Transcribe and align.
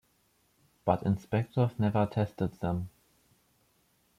But 0.83 1.03
inspectors 1.03 1.77
never 1.77 2.07
tested 2.07 2.53
them. 2.59 2.89